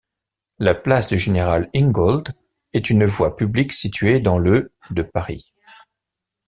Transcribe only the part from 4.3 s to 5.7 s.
le de Paris.